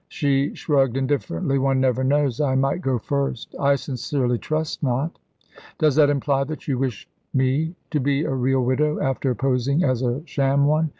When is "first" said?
2.97-3.53